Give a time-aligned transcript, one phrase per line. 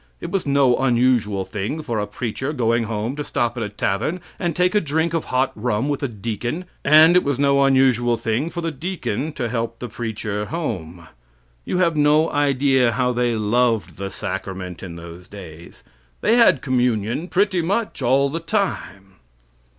[0.19, 4.19] It was no unusual thing for a preacher going home to stop in a tavern
[4.39, 8.17] and take a drink of hot rum with a deacon, and it was no unusual
[8.17, 11.07] thing for the deacon to help the preacher home.
[11.65, 15.83] You have no idea how they loved the sacrament in those days.
[16.21, 19.17] They had communion pretty much all the time.